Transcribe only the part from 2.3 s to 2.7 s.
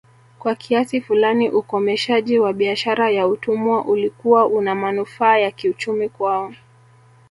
wa